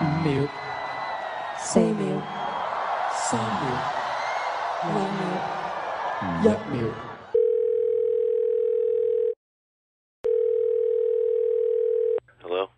[0.00, 0.46] 五秒、
[1.56, 2.22] 四秒、
[3.12, 3.66] 三秒、
[4.94, 5.20] 兩秒、
[6.40, 6.86] 一秒。
[12.40, 12.70] Hello?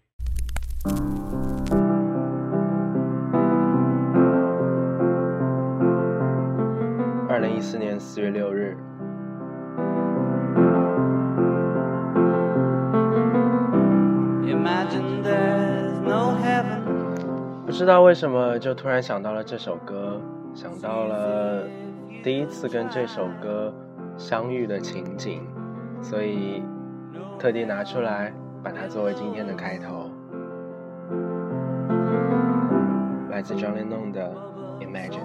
[7.29, 8.75] 二零一四年四月六日，
[17.81, 20.21] 不知道为什么就突然想到了这首歌，
[20.55, 21.63] 想到了
[22.23, 23.73] 第一次跟这首歌
[24.19, 25.47] 相遇的情景，
[26.03, 26.63] 所以
[27.39, 30.11] 特地拿出来把它作为今天的开头。
[33.31, 34.31] 来自 John Lennon 的
[34.87, 35.25] 《》。Imagine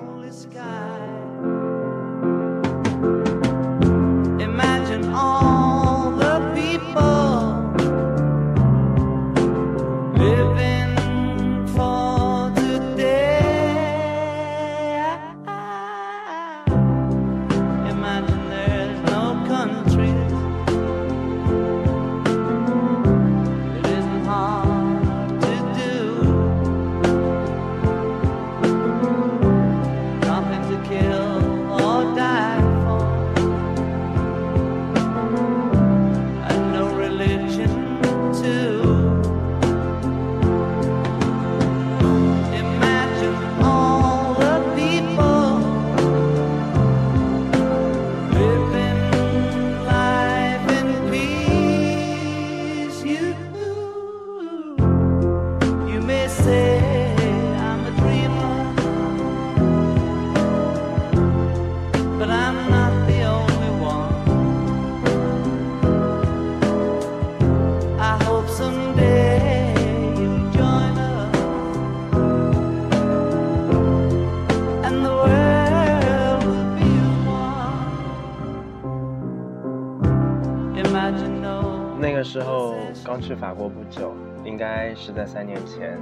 [82.36, 84.14] 时候刚去法国不久，
[84.44, 85.98] 应该是在三年前。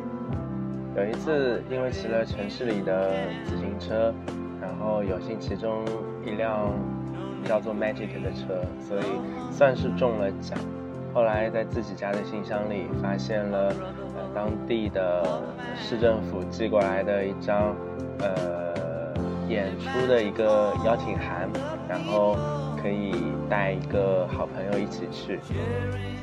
[0.98, 3.12] 有一次，因为骑了城市里的
[3.46, 4.12] 自行车，
[4.60, 5.86] 然后有幸其中
[6.26, 6.72] 一辆
[7.46, 9.04] 叫做 Magic 的车，所以
[9.52, 10.58] 算是中了奖。
[11.14, 13.72] 后来在自己家的信箱里发现了
[14.34, 15.40] 当地的
[15.76, 17.76] 市政府寄过来的一张
[18.18, 19.14] 呃
[19.48, 21.48] 演出的一个邀请函，
[21.88, 22.36] 然后
[22.82, 23.14] 可以
[23.48, 25.40] 带一个好朋友一起去。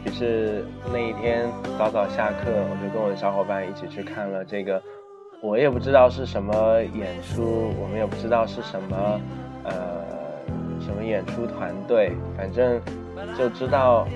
[0.04, 1.46] 于是那一天
[1.78, 4.82] 早早下课，我就跟我的小伙伴一起去看了这个，
[5.42, 9.20] 我也不知道是什么演出，我们也不知道是什么
[9.64, 9.74] 呃
[10.80, 12.80] 什么演出团队，反正
[13.36, 14.08] 就知道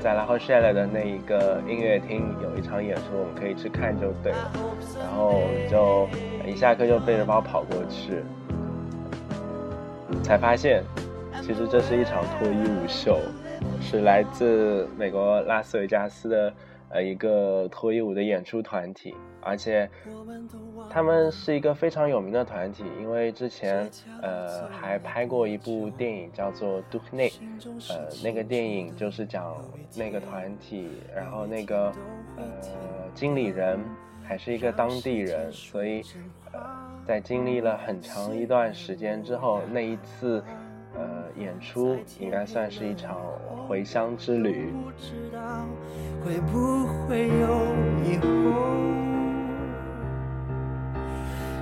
[0.00, 4.52] 在拉赫谢勒的那一个音乐厅有一场演出，我们可以去看就对了。
[4.98, 6.08] 然后我们就
[6.50, 8.22] 一下课就背着包跑过去，
[10.22, 10.82] 才发现
[11.42, 13.18] 其实这是一场脱衣舞秀。
[13.80, 16.52] 是来自美国拉斯维加斯的
[16.88, 19.88] 呃一个脱衣舞的演出团体，而且
[20.90, 23.88] 他们是一个非常有名的团体，因为之前
[24.22, 27.32] 呃还拍过一部电影叫做《Duke n e
[27.90, 29.56] 呃那个电影就是讲
[29.96, 31.92] 那个团体，然后那个
[32.36, 32.44] 呃
[33.14, 33.78] 经理人
[34.22, 36.02] 还是一个当地人，所以
[36.52, 36.60] 呃
[37.04, 40.42] 在经历了很长一段时间之后，那一次。
[41.36, 43.16] 呃，演出应该算是一场
[43.68, 44.72] 回乡之旅。
[44.72, 45.66] 不知道
[46.24, 47.34] 会不会有
[48.04, 48.26] 以后？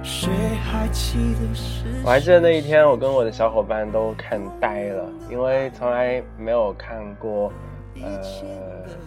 [0.02, 0.30] 谁
[0.62, 7.50] 还记得是我还记得那一天，我跟我的小伙伴都看呆了，因为从来没有看过，
[8.02, 8.20] 呃，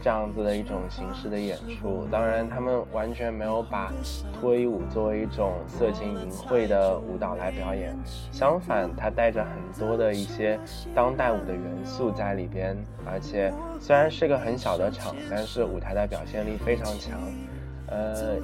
[0.01, 2.07] 这样子的一种形式的演出。
[2.11, 3.91] 当然，他们完全没有把
[4.33, 7.95] 脱衣舞作为一种色情淫秽的舞蹈来表演，
[8.31, 10.59] 相反，它带着很多的一些
[10.95, 12.77] 当代舞的元素在里边。
[13.05, 17.19] 而且，虽然是个很小的场，但是舞台的表现力非常强，
[17.87, 18.35] 呃。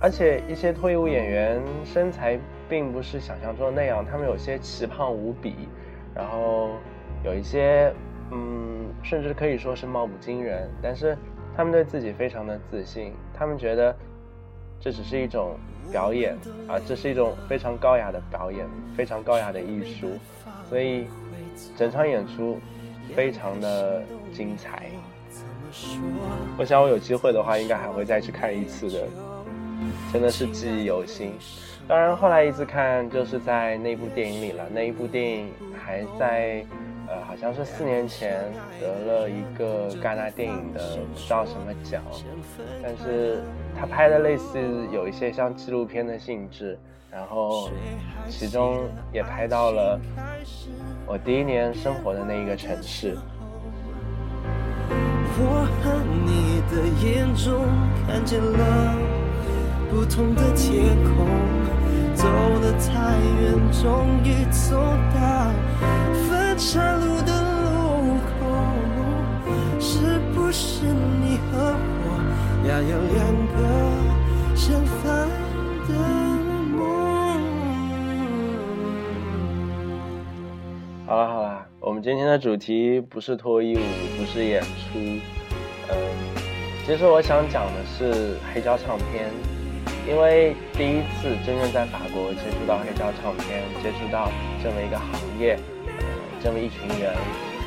[0.00, 2.38] 而且一些脱衣舞演员身材
[2.68, 5.66] 并不是想象中的那样，他们有些奇胖无比，
[6.14, 6.72] 然后
[7.24, 7.90] 有一些，
[8.30, 10.68] 嗯，甚至可以说是貌不惊人。
[10.82, 11.16] 但是
[11.56, 13.94] 他们对自己非常的自信，他们觉得
[14.80, 15.56] 这只是一种
[15.90, 16.34] 表演
[16.68, 18.66] 啊，这是一种非常高雅的表演，
[18.96, 20.18] 非常高雅的艺术，
[20.68, 21.06] 所以
[21.76, 22.58] 整场演出
[23.14, 24.90] 非常的精彩。
[26.56, 29.06] 我想我有机会的话，应该还会再去看一次的。
[30.12, 31.32] 真的是记忆犹新。
[31.86, 34.64] 当然，后来一次看就是在那部电影里了。
[34.72, 36.64] 那一部电影还在，
[37.06, 42.02] 呃，好像是四年前得了一个戛纳电影的不知道什么奖，
[42.82, 43.42] 但是
[43.78, 44.58] 他拍的类似
[44.92, 46.78] 有一些像纪录片的性质，
[47.10, 47.68] 然后
[48.28, 48.80] 其中
[49.12, 50.00] 也拍到了
[51.06, 53.16] 我第一年生活的那一个城市。
[55.36, 55.92] 我和
[56.24, 57.66] 你的眼中
[58.06, 58.94] 看见了
[59.90, 61.26] 不同的天空，
[62.14, 62.24] 走
[62.60, 64.78] 得太远，终于走
[65.12, 65.43] 到
[66.56, 68.46] 岔路的路口，
[69.80, 72.06] 是不是你和我
[72.68, 73.18] 要有两
[73.50, 73.56] 个
[74.54, 75.28] 相反
[75.88, 75.90] 的
[76.76, 76.78] 梦？
[81.06, 83.80] 好了好了，我们今天的主题不是脱衣舞，
[84.16, 84.68] 不是演出，
[85.88, 85.96] 嗯，
[86.86, 89.28] 其实我想讲的是黑胶唱片，
[90.08, 94.30] 因为第一次真正在法国接触到黑胶唱片，接触到
[94.62, 95.08] 这么一个行
[95.38, 95.58] 业，
[96.44, 97.16] 这么一群人，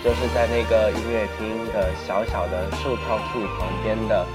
[0.04, 4.26] 就是在那个音乐厅的小小的售票处旁边的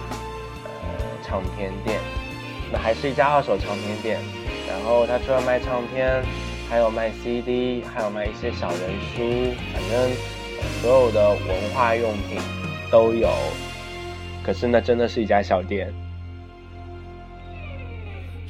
[0.67, 0.83] 呃
[1.23, 2.01] 唱片店，
[2.73, 4.21] 那还是一家二手唱片店，
[4.69, 6.23] 然后他除了卖唱片。
[6.71, 8.81] 还有卖 CD，还有卖一些小人
[9.15, 10.11] 书，反正
[10.81, 12.41] 所有的文化用品
[12.91, 13.29] 都有。
[14.43, 15.93] 可是那真的是一家小店。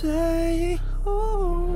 [0.00, 1.66] 最后。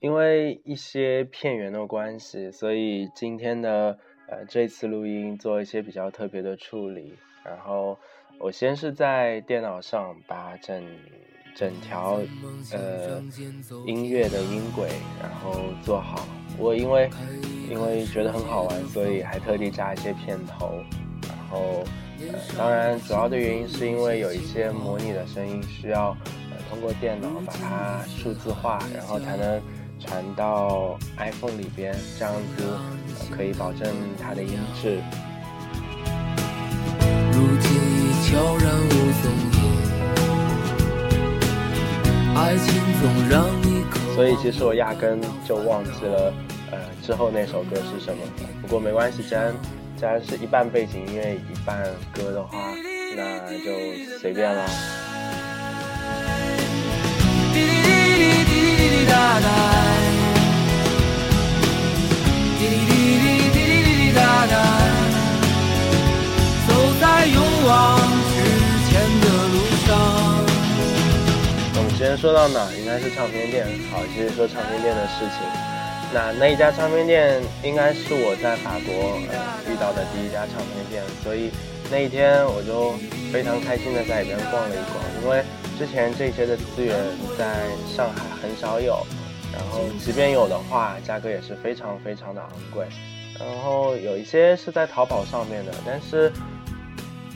[0.00, 3.98] 因为一些片源的关系，所以今天的
[4.28, 7.14] 呃这次录音做一些比较特别的处理。
[7.42, 7.98] 然后
[8.38, 10.84] 我先是在电脑上把整
[11.54, 12.20] 整条
[12.72, 13.22] 呃
[13.86, 14.90] 音乐的音轨
[15.22, 16.28] 然后做好。
[16.58, 17.10] 我因为
[17.70, 20.80] 因为觉得很好玩，所以还特地加一些片头。
[21.22, 21.84] 然后
[22.20, 22.24] 呃
[22.56, 26.16] 当然主要的原因是因为有一些模拟的声音需要
[26.50, 29.60] 呃通过电脑把它数字化，然后才能。
[29.98, 32.62] 传到 iPhone 里边，这样子
[33.34, 33.90] 可以保证
[34.22, 34.50] 它的音
[34.80, 35.00] 质。
[37.32, 38.90] 如今已悄然无
[39.22, 39.58] 踪影，
[42.36, 42.66] 爱情
[43.00, 43.34] 总让
[44.16, 46.32] 所以其实我压根就忘记了，
[46.72, 48.22] 呃，之后那首歌是什么。
[48.62, 49.54] 不过没关系，既然
[49.94, 51.84] 既然是一半背景音乐一半
[52.14, 52.72] 歌的话，
[53.14, 54.64] 那就随便啦。
[67.68, 68.15] 我们
[72.16, 72.72] 说到哪？
[72.72, 73.66] 应该是唱片店。
[73.90, 75.46] 好，继续说唱片店的事情。
[76.14, 79.36] 那那一家唱片店应该是我在法国呃
[79.70, 81.50] 遇到的第一家唱片店，所以
[81.90, 82.92] 那一天我就
[83.32, 85.44] 非常开心的在里边逛了一逛，因为
[85.78, 86.96] 之前这些的资源
[87.36, 89.04] 在上海很少有。
[89.52, 92.86] 然后，即便有的话，价格也是非常非常的昂贵。
[93.38, 96.30] 然后有一些是在淘宝上面的，但是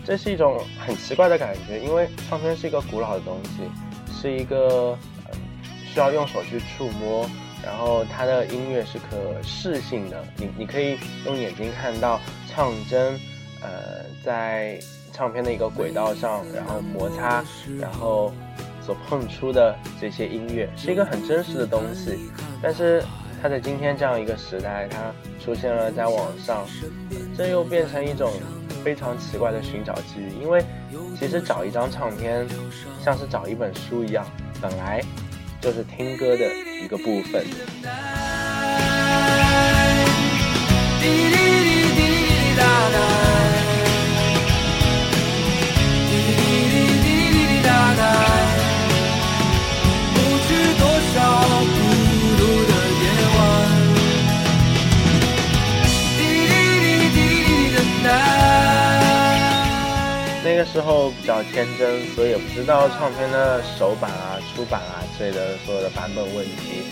[0.05, 3.63] 这是一种很奇怪的感觉，因为唱片是一个古老的东西，
[4.21, 4.99] 是一个
[5.93, 7.29] 需要用手去触摸，
[7.65, 13.19] 然后它的音乐是可视性的，你你可以用眼睛看到唱针，
[13.63, 14.79] 呃，在
[15.13, 17.45] 唱片的一个轨道上，然后摩擦，
[17.79, 18.33] 然后。
[18.83, 22.19] 所碰出的这些音乐是一个很真实的东西，
[22.63, 23.05] 但是
[23.41, 26.67] 它在今天这样一个时代，它出现了在网上，
[27.37, 28.33] 这又变成一种
[28.83, 30.31] 非常奇怪的寻找机遇。
[30.41, 30.65] 因为
[31.19, 32.47] 其实找一张唱片，
[33.05, 34.27] 像是找一本书一样，
[34.61, 35.03] 本来
[35.61, 36.51] 就是听歌的
[36.83, 37.45] 一个部分。
[60.61, 66.83] 那时候比较天真，所以也不知道唱片的首版啊、出版啊之类的所有的版本问题，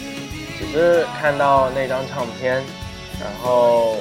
[0.59, 2.65] 只是看到那张唱片，
[3.21, 3.99] 然后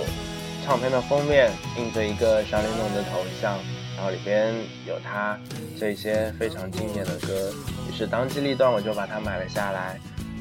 [0.65, 3.59] 唱片的封面印着一个小玲珑的头像，
[3.97, 4.55] 然后里边
[4.86, 5.38] 有他
[5.77, 7.53] 这些非常经典的歌，
[7.91, 10.00] 于是当机立断我就把它买了下来。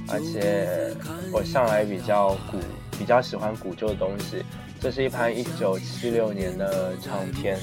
[0.08, 0.94] 而且
[1.32, 2.58] 我向来比较古，
[2.96, 4.44] 比较喜欢古旧的东西。
[4.80, 7.58] 这是一盘一九七六年的唱片，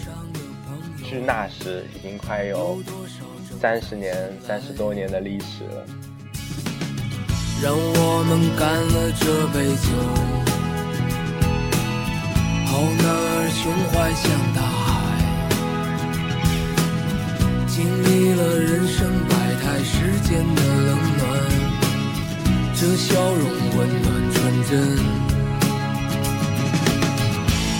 [1.14, 2.82] 距那时已经快有
[3.62, 5.86] 三十年、三十多年的历史了。
[7.62, 9.94] 让我们干了这杯酒，
[12.66, 14.92] 好男儿胸怀像大海，
[17.68, 21.22] 经历了人生百态世间的冷暖，
[22.74, 23.46] 这笑容
[23.78, 24.74] 温暖纯真。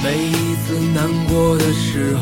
[0.04, 2.22] 每一次难过的时候，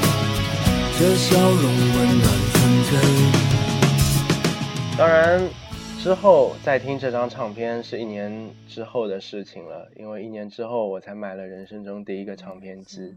[1.01, 2.93] 的笑容温暖纯真。
[4.95, 5.49] 当然，
[5.97, 13.15] 之后再听这张唱片是一年之后的事情了，因为一年之后我才买了人生中第一个唱片机，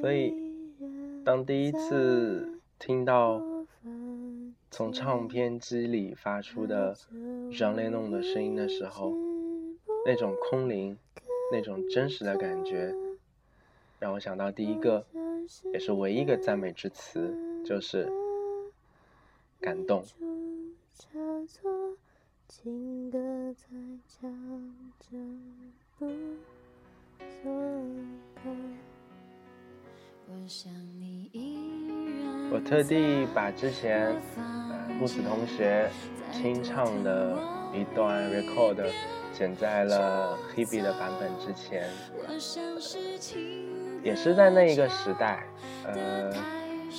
[0.00, 0.34] 所以
[1.24, 3.40] 当第一次听到
[4.68, 6.96] 从唱片机里发出的
[7.56, 9.14] 张雷弄的声音的时候。
[10.06, 10.96] 那种空灵，
[11.52, 12.94] 那种真实的感觉，
[13.98, 15.04] 让我想到第一个，
[15.72, 18.10] 也是唯一一个赞美之词，就是
[19.60, 20.04] 感动。
[32.52, 34.14] 我特地把之前
[34.98, 35.90] 木子同学
[36.32, 37.38] 清唱的
[37.72, 38.90] 一段 record。
[39.32, 41.88] 剪在了 Hebe 的版本之前，
[44.02, 45.44] 也是在那一个时代，
[45.84, 46.30] 呃，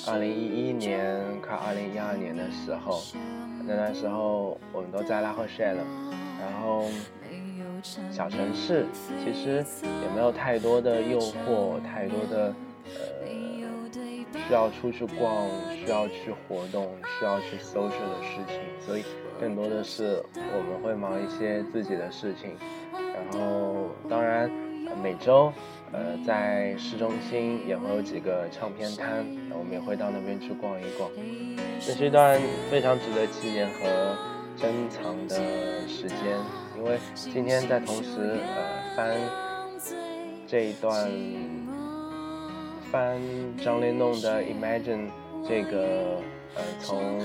[0.07, 3.01] 二零一一年快二零一二年的时候，
[3.65, 5.83] 那段时候我们都在拉赫谢了，
[6.39, 6.85] 然后
[8.11, 8.85] 小城市
[9.23, 12.53] 其实也没有太多的诱惑，太多的
[12.85, 13.27] 呃
[14.47, 16.87] 需要出去逛、需要去活动、
[17.19, 19.03] 需要去 social 的事情，所以。
[19.39, 22.55] 更多的是我们会忙一些自己的事情，
[22.93, 24.47] 然后当然
[25.01, 25.51] 每周
[25.91, 31.09] 呃在市中心也会有几个唱片摊，我们也会到那边去逛一逛。
[31.79, 34.15] 这是一段非常值得纪念和
[34.57, 35.35] 珍藏的
[35.87, 36.37] 时间，
[36.77, 39.17] 因为今天在同时呃翻
[40.47, 41.09] 这一段
[42.91, 43.19] 翻
[43.63, 45.07] 张连弄的《Imagine》
[45.47, 46.21] 这个
[46.55, 47.19] 呃从。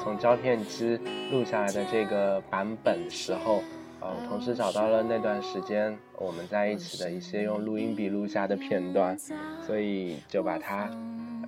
[0.00, 0.96] 从胶片机
[1.30, 3.62] 录下来的这个版本时候，
[4.00, 9.18] 呃，同时找到了那段时间我们在一起的一些用录音笔录下的片段，
[9.66, 10.88] 所以就把它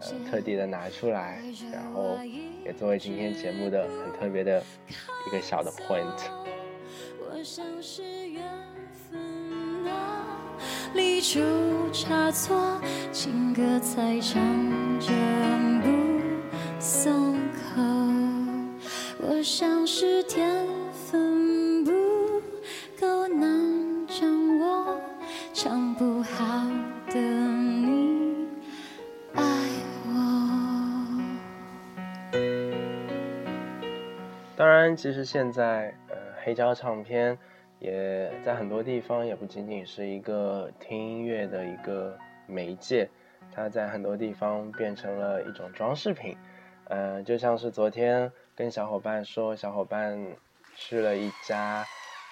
[0.01, 1.41] 呃特地的拿出来，
[1.73, 2.19] 然后
[2.65, 4.63] 也作为今天节目的很特别的
[5.27, 6.05] 一个小的 point。
[7.21, 8.43] 我像是缘
[9.11, 9.21] 分
[35.01, 37.39] 其实现在，呃，黑胶唱片
[37.79, 43.09] 也在很多地方也不仅仅是一个听音乐的一个媒介，
[43.51, 46.37] 它在很多地方变成了一种装饰品。
[46.85, 50.23] 呃，就像是昨天跟小伙伴说，小伙伴
[50.77, 51.83] 去了一家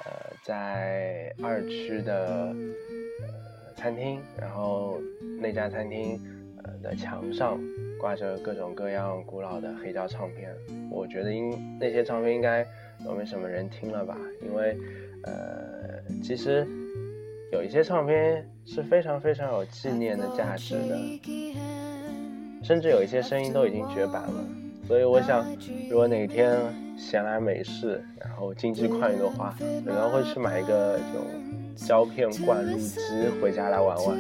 [0.04, 2.54] 呃在二区的
[3.22, 5.00] 呃餐厅，然后
[5.40, 6.20] 那家餐厅
[6.62, 7.58] 呃的墙上
[8.00, 10.54] 挂着各种各样古老的黑胶唱片，
[10.90, 12.66] 我觉得应那些唱片应该
[13.04, 14.76] 都没什么人听了吧，因为
[15.24, 16.66] 呃其实
[17.52, 20.98] 有一些唱片是非常非常有纪念的价值的。
[22.60, 24.44] 甚至有一些声音都已经绝版了，
[24.84, 25.46] 所以我想，
[25.88, 26.58] 如果哪天
[26.98, 31.24] 闲来没事，然后经济宽裕的话，可能会去买一个这种
[31.76, 33.00] 胶片灌录机
[33.40, 34.18] 回家来玩玩。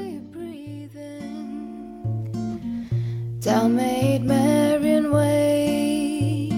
[3.40, 6.50] Down Maid Marian Way,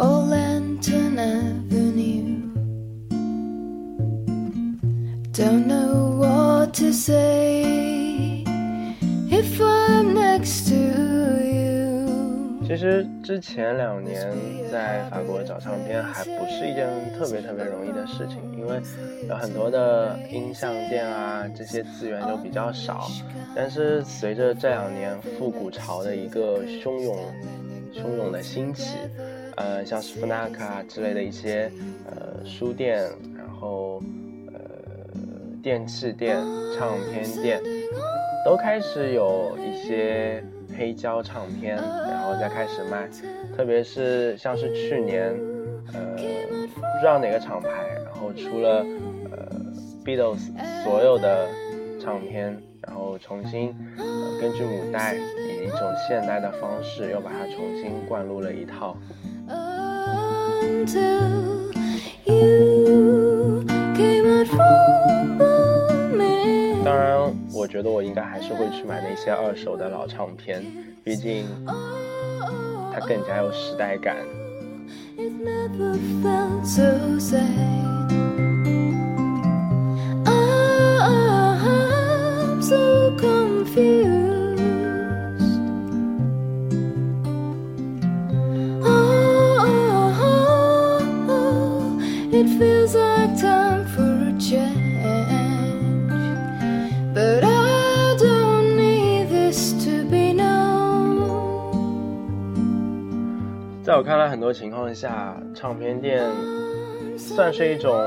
[0.00, 2.50] Old Lantern Avenue.
[5.30, 8.42] Don't know what to say
[9.30, 10.83] if I'm next to
[12.66, 14.32] 其实之前两年
[14.72, 18.80] 在法国找唱片还不是一件特别特别容易的事情，因为
[19.28, 23.06] 有很多的音像店啊，这些资源就比较少。
[23.54, 27.16] 但是随着这两年复古潮的一个汹涌、
[27.92, 28.96] 汹涌的兴起，
[29.56, 31.70] 呃，像是 Fnac 之类的一些
[32.06, 33.02] 呃书店，
[33.36, 34.02] 然后
[34.52, 34.58] 呃
[35.62, 36.38] 电器店、
[36.76, 37.60] 唱片店，
[38.44, 40.42] 都开始有一些。
[40.76, 43.08] 黑胶唱片，然后再开始卖，
[43.56, 45.34] 特别是像是去年，
[45.92, 46.16] 呃，
[46.74, 47.68] 不知道哪个厂牌，
[48.04, 48.84] 然后出了
[49.30, 49.48] 呃
[50.04, 50.40] Beatles
[50.84, 51.48] 所有的
[52.00, 53.74] 唱片，然后重新
[54.40, 58.96] 根据母带以一种现代的方式又把它重新灌入了一套。
[66.84, 67.32] 当然，
[67.64, 70.62] 我觉得我应该还是会去买那些二手的老唱片，
[71.02, 71.46] 毕竟
[72.92, 74.18] 它更加有时代感。
[104.44, 106.22] 多情况下，唱片店
[107.16, 107.98] 算是一种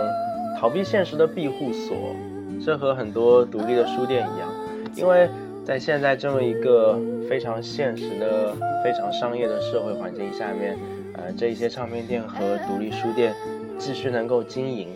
[0.60, 1.98] 逃避现实的庇护所。
[2.64, 4.48] 这和很多独立的书店一样，
[4.96, 5.28] 因为
[5.66, 8.54] 在现在这么一个非常现实的、
[8.84, 10.78] 非常商业的社会环境下面，
[11.14, 13.34] 呃，这一些唱片店和独立书店
[13.80, 14.90] 继续能够经营，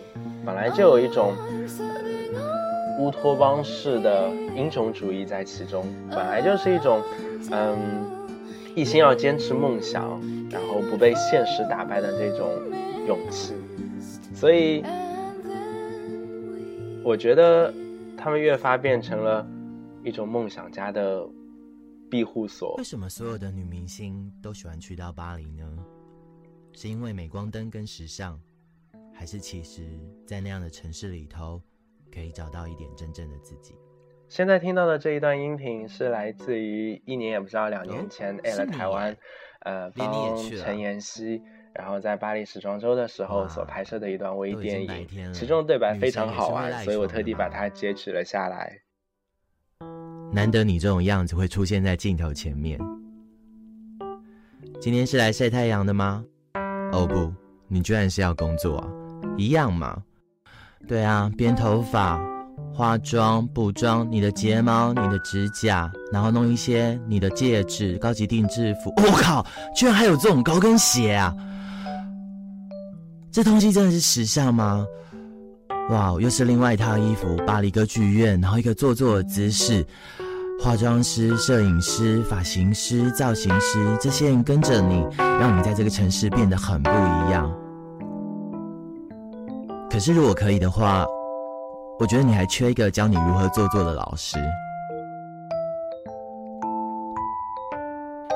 [0.46, 1.34] 本来就有一种
[1.80, 7.00] 呃乌托邦式的英雄主义在其中，本来就是一种
[7.50, 7.76] 嗯
[8.74, 10.20] 一心要坚持梦想。
[10.52, 12.46] 然后不被现实打败的这种
[13.06, 13.54] 勇气，
[14.34, 14.84] 所以
[17.02, 17.72] 我觉得
[18.18, 19.48] 他们越发变成了
[20.04, 21.26] 一种梦想家的
[22.10, 22.74] 庇护所。
[22.76, 25.66] 为什么所有的女明星都喜欢去到巴黎呢？
[26.74, 28.38] 是因为镁光灯跟时尚，
[29.14, 31.62] 还是其实在那样的城市里头
[32.12, 33.74] 可以找到一点真正的自己？
[34.32, 39.14] 现在听到的这一段音频是来自于一年也不知道两年前 A 了台湾。
[39.60, 41.42] 呃，帮陈妍希，
[41.74, 48.72] 然后在巴黎时装周的时候所拍摄的一段微电影，其中的对白非常好玩，所以我特地把它截取了下来。
[50.32, 52.80] 难得你这种样子会出现在镜头前面。
[54.80, 56.24] 今天是来晒太阳的吗？
[56.92, 57.30] 哦不，
[57.68, 58.88] 你居然是要工作啊？
[59.36, 60.02] 一样嘛。
[60.88, 62.31] 对啊，编头发。
[62.74, 68.90] 化妆、补妆，你的睫毛、你的指甲，然后弄一些你的戒指、高级定制服。
[68.96, 69.44] 我靠，
[69.76, 71.34] 居然还有这种高跟鞋啊！
[73.30, 74.86] 这东西真的是时尚吗？
[75.90, 77.36] 哇，又是另外一套衣服。
[77.46, 79.84] 巴黎歌剧院，然后一个做作的姿势。
[80.58, 87.52] 化妆师、摄影师、发型师、造型师，这些人跟着你，让你在这个城市变得很不一样。
[89.90, 91.04] 可是如果可以的话。
[92.02, 94.36] 我觉得你还缺一个教你如何做作的老师。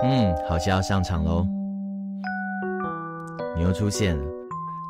[0.05, 1.45] 嗯，好像要上场喽。
[3.57, 4.25] 你又出现了，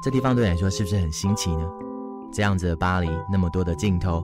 [0.04, 1.66] 这地方对你来说是不是很新奇呢？
[2.30, 4.22] 这样子的巴黎，那么多的镜头，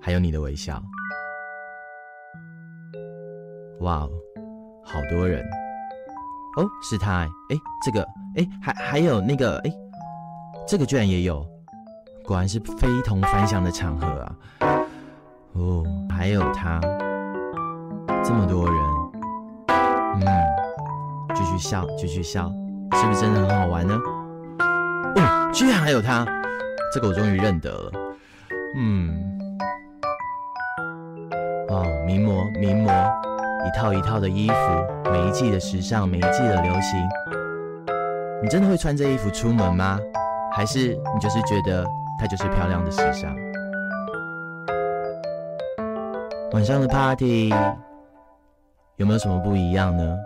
[0.00, 0.82] 还有你的微笑。
[3.80, 4.10] 哇哦，
[4.82, 5.44] 好多人。
[6.56, 8.02] 哦，是他哎，哎，这个
[8.36, 9.70] 哎，还还有那个哎，
[10.66, 11.46] 这个居然也有。
[12.28, 14.36] 果然是非同凡响的场合啊！
[15.54, 15.82] 哦，
[16.14, 16.78] 还有他，
[18.22, 18.76] 这么多人，
[20.20, 20.26] 嗯，
[21.34, 22.52] 继续笑，继续笑，
[22.92, 23.98] 是不是真的很好玩呢？
[25.16, 26.26] 哦，居然还有他，
[26.92, 27.90] 这个我终于认得了。
[28.76, 29.38] 嗯，
[31.70, 32.92] 哦，名模，名模，
[33.66, 37.08] 一套一套的衣服，每一季的时尚，每一季的流行，
[38.42, 39.98] 你真的会穿这衣服出门吗？
[40.52, 41.86] 还是你就是觉得？
[42.18, 43.34] 它就是漂亮的时尚。
[46.52, 47.50] 晚上的 party
[48.96, 50.16] 有没有什么不一样呢？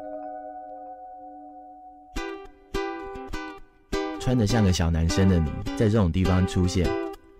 [4.19, 6.89] 穿得像个小男生的你，在这种地方出现，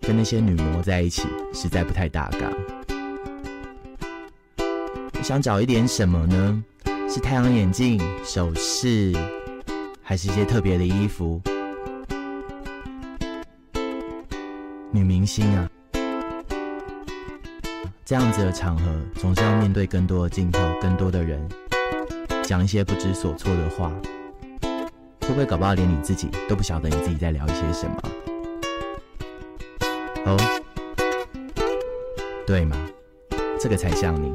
[0.01, 2.51] 跟那些女模在一起，实在不太搭嘎。
[5.23, 6.63] 想找一点什么呢？
[7.09, 9.13] 是太阳眼镜、首饰，
[10.01, 11.41] 还是一些特别的衣服？
[14.93, 15.67] 女明星啊，
[18.05, 18.83] 这样子的场合，
[19.15, 21.41] 总是要面对更多的镜头，更多的人。
[22.43, 23.91] 讲一些不知所措的话，
[25.21, 28.01] 会不会搞不好连你自己都不晓得你自己在聊一些什么？
[30.27, 30.37] 哦，
[32.45, 32.77] 对吗？
[33.59, 34.31] 这个才像你，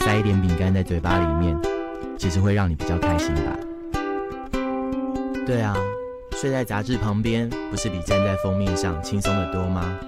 [0.00, 1.54] 塞一点饼干在嘴巴里面，
[2.16, 3.54] 其实会让你比较开心吧？
[5.44, 5.76] 对啊，
[6.44, 9.98] 睡在杂志旁边，不是比站在封面上轻松的多吗？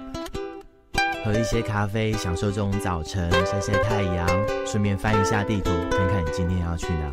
[1.25, 4.27] 喝一些咖啡，享受这种早晨，晒晒太阳，
[4.63, 7.11] 顺便翻一下地图，看看你今天要去哪。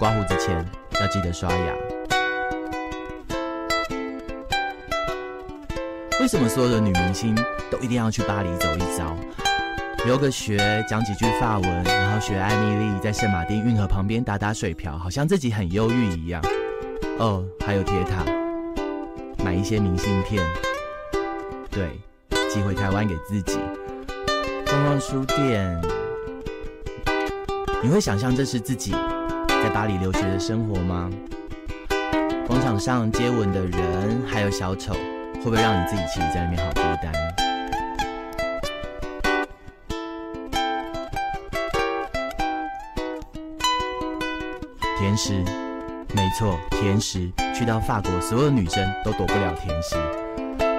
[0.00, 0.66] 刮胡子前
[1.00, 1.74] 要记得刷牙。
[6.18, 7.36] 为什么所有的女明星
[7.70, 9.16] 都一定要去巴黎走一遭？
[10.06, 16.42] 留个学，讲几句法文，然后学艾米丽在圣马丁运河旁边打打水漂，好像自己很忧郁一样。
[17.18, 18.24] 哦，还有铁塔，
[19.44, 20.42] 买一些明信片，
[21.70, 21.90] 对，
[22.48, 23.58] 寄回台湾给自己。
[24.66, 25.78] 逛逛书店，
[27.82, 28.92] 你会想象这是自己
[29.48, 31.10] 在巴黎留学的生活吗？
[32.46, 34.94] 广场上接吻的人，还有小丑。
[35.34, 37.37] 会不会让你自己其实在那边好孤单？
[45.08, 45.32] 甜食，
[46.14, 47.32] 没错，甜食。
[47.54, 49.96] 去到法国，所有的女生都躲不了甜食。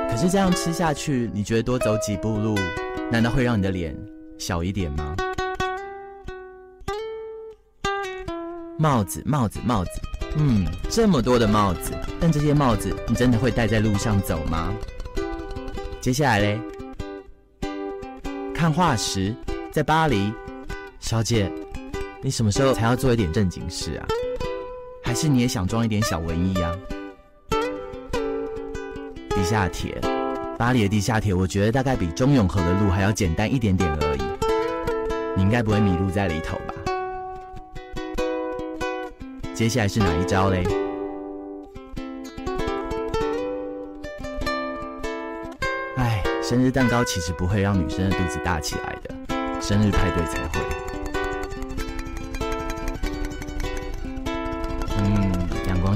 [0.08, 2.56] 可是这样吃下去，你觉得多走几步路，
[3.12, 3.98] 难道会让你的脸
[4.38, 5.16] 小一点吗？
[8.78, 9.90] 帽子，帽子，帽子。
[10.38, 14.72] 嗯，这么多的帽子，但这些帽子你真的会戴在路上走吗？
[16.00, 16.62] 接下来嘞，
[18.54, 19.34] 看化石，
[19.72, 20.32] 在巴黎，
[21.00, 21.52] 小姐，
[22.22, 24.06] 你什么时候才要做一点正经事啊？
[25.10, 26.72] 还是你也想装一点小文艺啊？
[29.32, 30.00] 地下铁，
[30.56, 34.22] 巴黎的地下铁，我觉得大概比中永和的路还要简单一点点而已。
[35.36, 36.76] 你应该不会迷路在里头吧？
[39.56, 40.64] 接下来是哪一招嘞？
[45.98, 50.79] 哎，生日蛋糕其实不会让女生的肚子大起来的，生日派对才会。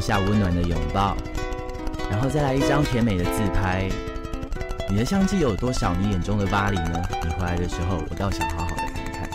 [0.06, 1.16] 下温暖的拥抱，
[2.12, 3.90] 然后再来一张甜美的自拍。
[4.90, 7.02] 你的相机有多少你眼中的巴黎呢？
[7.24, 9.30] 你回来的时候，我倒想好好的看看。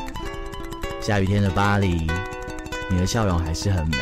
[1.00, 2.06] 下雨天的巴黎，
[2.90, 3.96] 你的笑容还是很美。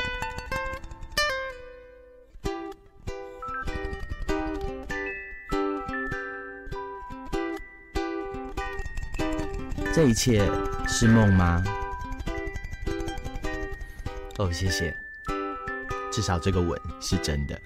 [9.95, 10.51] 这一切
[10.89, 11.63] 是梦吗？
[14.39, 14.95] 哦，谢谢，
[16.17, 17.61] 至少这个吻是真的。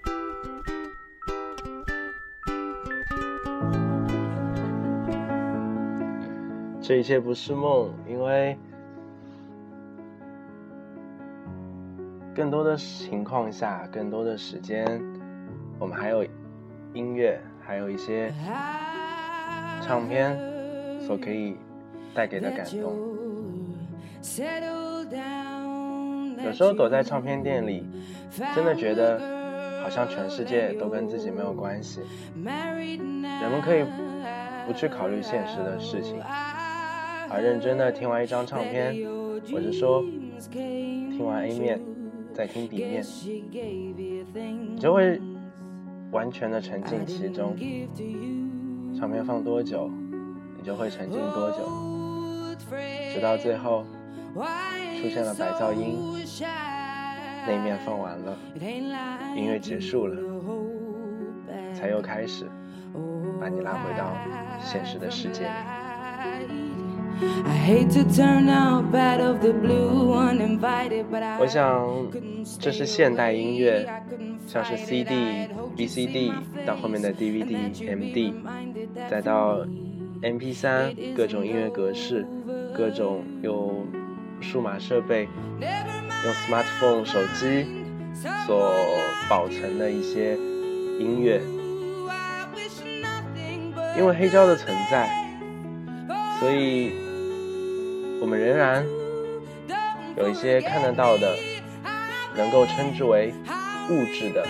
[6.83, 8.59] 这一切不是梦，因为
[12.35, 14.85] 更多的情况下，更多的时间，
[15.79, 16.25] 我们还有
[16.93, 18.35] 音乐，还有一些
[19.81, 20.37] 唱片
[21.07, 21.57] 所可以。
[22.13, 22.99] 带给的感动。
[26.45, 27.85] 有时候躲在唱片店里，
[28.55, 29.21] 真的觉得
[29.83, 32.01] 好像全世界都跟自己没有关系。
[32.45, 33.85] 人们可以
[34.67, 36.21] 不去考虑现实的事情，
[37.29, 38.95] 而认真的听完一张唱片，
[39.53, 40.03] 或者说
[40.51, 41.81] 听完 A 面，
[42.33, 43.05] 再听 B 面，
[44.73, 45.21] 你就会
[46.11, 47.57] 完全的沉浸其中。
[48.99, 49.91] 唱片放多久，
[50.59, 51.59] 你就会沉浸多久。
[53.15, 53.85] 直到最后
[55.01, 55.97] 出现了白噪音，
[57.47, 58.37] 那一面放完了，
[59.35, 60.21] 音乐结束了，
[61.75, 62.45] 才又开始
[63.41, 64.15] 把你拉回到
[64.61, 65.51] 现实的世界里。
[71.39, 71.89] 我想
[72.59, 73.89] 这是现代音乐，
[74.47, 76.33] 像是 CD、VCD
[76.67, 78.35] 到后面的 DVD、MD，
[79.09, 79.65] 再到
[80.23, 82.27] MP3，各种音乐格式。
[82.73, 83.85] 各种用
[84.41, 85.29] 数码设备、
[85.61, 87.67] 用 smartphone 手机
[88.47, 88.75] 所
[89.29, 90.35] 保存的一些
[90.99, 91.41] 音乐，
[93.97, 95.09] 因为黑胶的存在，
[96.39, 96.93] 所以
[98.21, 98.85] 我们仍然
[100.17, 101.37] 有一些看得到的，
[102.37, 103.33] 能够称之为
[103.91, 104.47] 物质的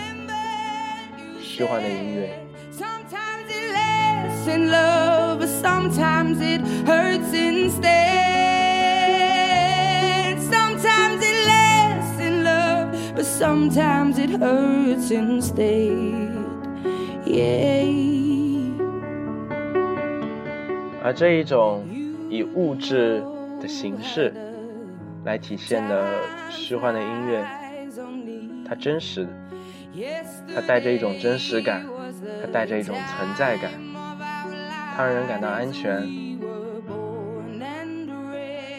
[1.40, 2.36] 虚幻的音乐。
[5.62, 8.09] sometimes it hurts instead.
[13.40, 16.28] Sometimes it hurts instead.
[17.24, 18.10] Yeah.
[21.02, 21.86] 而这一种
[22.28, 23.24] 以物质
[23.58, 24.34] 的形式
[25.24, 26.06] 来体现的
[26.50, 27.42] 虚幻的音乐
[28.68, 29.30] 它真实的
[30.54, 31.86] 它带着一种真实感
[32.42, 33.70] 它带着一种存在感
[34.94, 36.06] 它让人感到安全。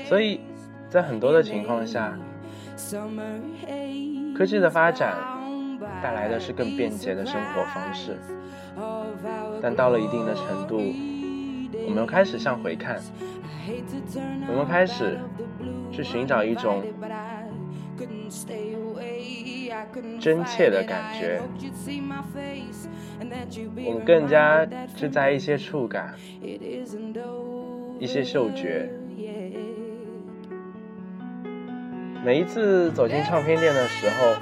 [0.07, 0.39] 所以
[0.87, 2.15] 在很多的情况下
[2.77, 4.10] summer haze
[4.41, 5.15] 科技的发展
[6.01, 8.17] 带来的是更便捷的生活方式，
[9.61, 10.77] 但到了一定的程度，
[11.85, 12.99] 我们又开始向回看，
[14.47, 15.19] 我们开始
[15.91, 16.81] 去寻找一种
[20.19, 21.39] 真切的感觉，
[23.85, 26.15] 我们更加去在一些触感、
[27.99, 28.89] 一些嗅觉。
[32.23, 34.35] 每一次走进唱片店的时候，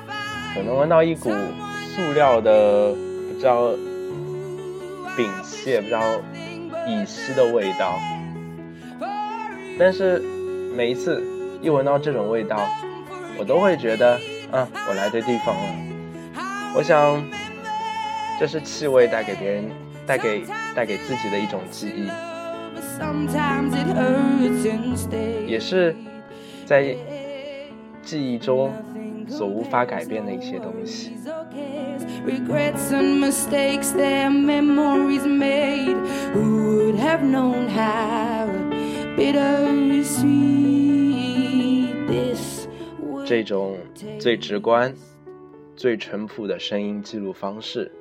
[0.58, 1.32] 我能闻到一股
[1.96, 3.72] 塑料的不知道
[5.16, 6.02] 丙烯、不知道
[6.86, 7.98] 乙烯的味道。
[9.80, 10.20] 但是
[10.76, 11.24] 每一次
[11.62, 12.68] 一闻到这种味道，
[13.38, 14.20] 我都会觉得，
[14.52, 15.62] 啊，我来对地方了。
[16.76, 17.24] 我想，
[18.38, 19.72] 这是气味带给别人、
[20.06, 20.44] 带给
[20.76, 22.10] 带给自己的一种记忆，
[25.48, 25.96] 也是
[26.66, 26.94] 在。
[28.10, 28.74] 记忆中
[29.28, 31.14] 所无法改变的一些东西。
[43.28, 43.78] 这种
[44.20, 44.96] 最直观、
[45.76, 47.92] 最淳朴的声音记录方式，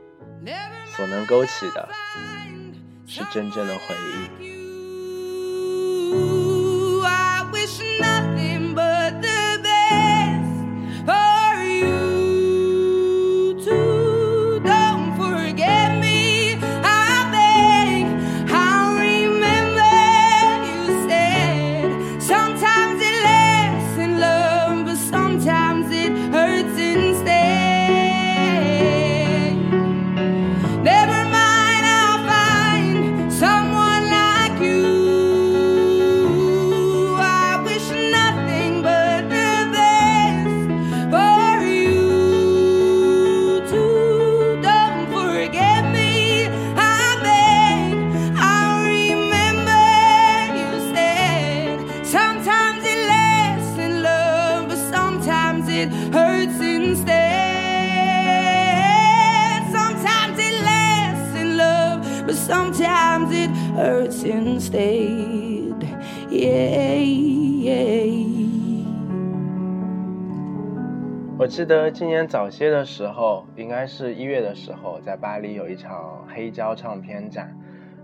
[0.87, 1.87] 所能勾起的
[3.07, 3.95] 是真正的回
[4.41, 4.58] 忆。
[56.13, 57.07] Hurts instead.
[59.73, 65.83] Sometimes it lasts in love but sometimes it hurts instead.
[66.31, 68.29] Yeah yeah.
[71.39, 77.57] 我记得今年早些的时候应该是一月的时候在巴黎有一场黑胶唱片展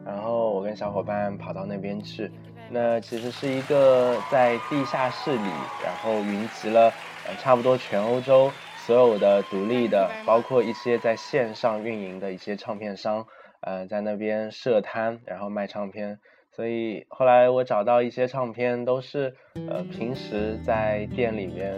[0.06, 2.30] 然后我跟小伙伴跑到那边去
[2.70, 5.50] 那其实是一个在地下室里
[5.82, 6.92] 然后云集了
[7.26, 8.50] 呃差不多全欧洲
[8.86, 13.26] 所有的独立的，包括一些在线上运营的一些唱片商，
[13.60, 16.18] 呃在那边设摊，然后卖唱片。
[16.52, 19.34] 所以后来我找到一些唱片，都是
[19.68, 21.74] 呃平时在店里面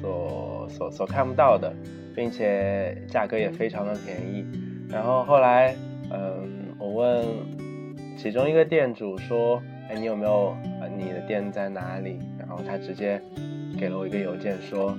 [0.00, 1.72] 所所所看不到的，
[2.16, 4.44] 并且价格也非常的便宜。
[4.90, 5.76] 然后后来，
[6.10, 7.24] 嗯，我问
[8.16, 10.56] 其中一个店主说：“哎，你有没有？
[10.80, 13.20] 呃，你的店在哪里？”然后他直接
[13.78, 14.96] 给了我一个邮件，说：“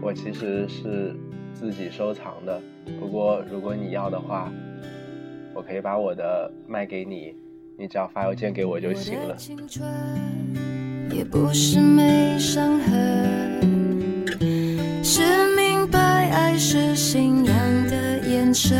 [0.00, 1.16] 我其实是
[1.52, 2.60] 自己收藏的，
[3.00, 4.50] 不过如果你要的话，
[5.52, 7.34] 我可以把我的卖给你。”
[7.76, 9.36] 你只要发邮件给我就行了。
[11.10, 14.24] 也不是没伤痕，
[15.02, 15.22] 是
[15.56, 15.98] 明白
[16.30, 17.54] 爱是信仰
[17.88, 18.76] 的眼神。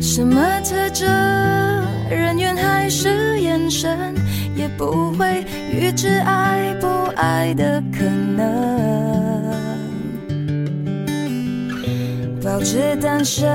[0.00, 1.08] 什么特征，
[2.08, 4.14] 人缘还是眼神，
[4.76, 8.46] 不会预知爱不爱的可能。
[12.42, 13.48] 保持单身。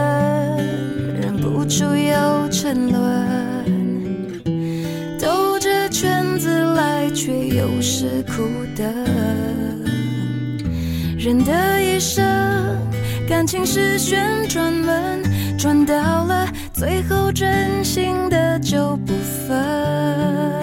[1.21, 4.41] 忍不住又沉沦，
[5.17, 8.43] 兜着圈子来，却又是苦
[8.75, 8.85] 等。
[11.17, 12.25] 人的一生，
[13.27, 15.23] 感情是旋转门，
[15.57, 19.13] 转到了最后，真心的就不
[19.47, 20.62] 分。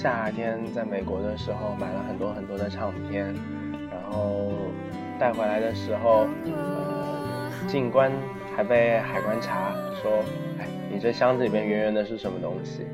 [0.00, 3.34] 夏天在美国的时候买了很多很多的唱片，
[3.90, 4.52] 然后
[5.18, 8.12] 带回来的时候，呃，进关
[8.54, 10.22] 还被海关查说，
[10.60, 12.86] 哎，你这箱子里面圆圆的是什么东西？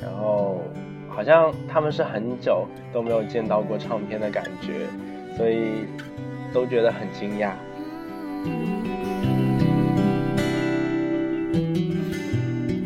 [0.00, 0.62] 然后
[1.08, 4.86] 好像他们是很久都没有见到过唱片的感觉，
[5.36, 5.84] 所以
[6.52, 7.50] 都觉得很惊讶。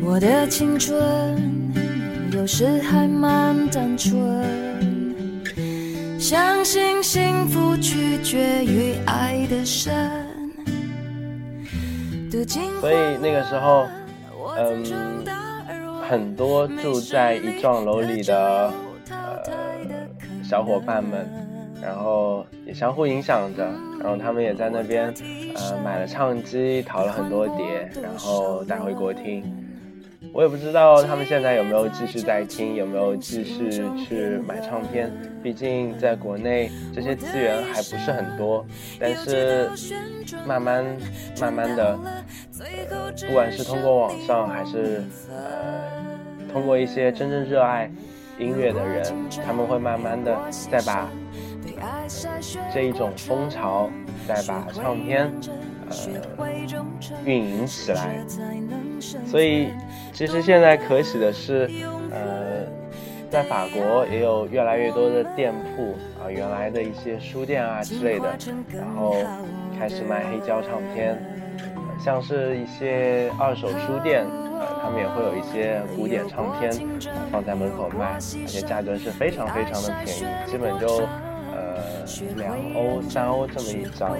[0.03, 1.56] 我的青春
[2.37, 4.45] 有时还蛮单纯，
[6.19, 9.91] 相信幸福取决于爱的深。
[12.79, 13.87] 所以那个时候，
[14.55, 15.25] 嗯，
[16.07, 18.71] 很多住在一幢楼里的
[19.09, 19.43] 呃
[20.43, 21.27] 小伙伴们，
[21.81, 23.67] 然后也相互影响着，
[23.99, 25.11] 然后他们也在那边
[25.55, 29.43] 呃买了唱机，淘了很多碟，然后带回国听。
[30.33, 35.11] 我也不知道他们现在有没有继续在听，有没有继续去买唱片。
[35.41, 38.65] 毕竟在国内这些资源还不是很多，
[38.99, 39.69] 但是
[40.45, 40.85] 慢慢
[41.39, 41.97] 慢慢的，
[42.89, 45.39] 呃，不管是通过网上还是呃
[46.51, 47.89] 通过一些真正热爱
[48.37, 49.05] 音乐的人，
[49.45, 50.37] 他们会慢慢的
[50.69, 51.09] 再把
[52.73, 53.89] 这一种风潮，
[54.27, 55.31] 再把唱片
[55.89, 55.95] 呃
[57.25, 58.19] 运营起来，
[59.25, 59.69] 所以。
[60.13, 61.69] 其实现在可喜的是，
[62.09, 62.65] 呃，
[63.29, 68.35] 在法国也有越来越多的店铺啊，原来的一些书店啊之类的，
[68.73, 69.15] 然后
[69.77, 71.15] 开始卖黑胶唱片，
[72.03, 76.73] 像是一些二手书店，呃，他们也会有一些古典唱片
[77.31, 81.07] 放在门口卖，而且价格是非常非常的便宜，基本就。
[81.77, 84.17] 呃两欧、三欧这么一张，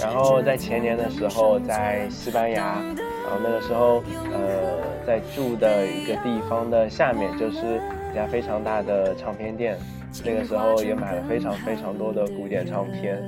[0.00, 2.80] 然后在前年的时候在西班牙，
[3.24, 7.80] 然后那个时候呃在住的一个地方的下面就是
[8.12, 9.76] 一家非常大的唱片店，
[10.24, 13.20] 那个时候也买了非常非常多的古典唱片，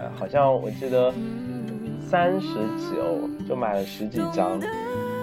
[0.00, 1.12] 呃好像我记得
[2.08, 2.48] 三十
[2.78, 4.58] 几欧就买了十几张，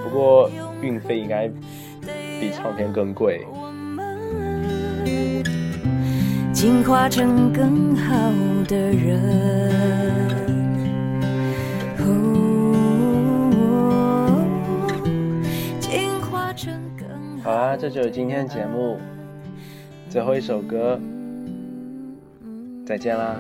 [0.03, 0.49] 不过
[0.81, 1.49] 运费应该
[2.39, 3.45] 比唱片更贵。
[6.61, 8.13] 进化成更好
[8.67, 9.19] 的人。
[17.43, 18.99] 好啦，这就是今天的节目
[20.07, 20.99] 最后一首歌，
[22.85, 23.37] 再见啦。